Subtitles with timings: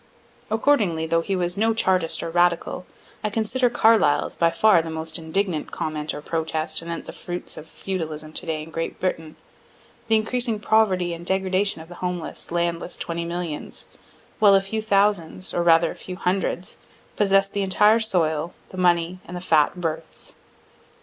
[0.49, 2.87] Accordingly, though he was no chartist or radical,
[3.23, 7.67] I consider Carlyle's by far the most indignant comment or protest anent the fruits of
[7.67, 9.35] feudalism to day in Great Britain
[10.07, 13.85] the increasing poverty and degradation of the homeless, landless twenty millions,
[14.39, 16.77] while a few thousands, or rather a few hundreds,
[17.15, 20.33] possess the entire soil, the money, and the fat berths.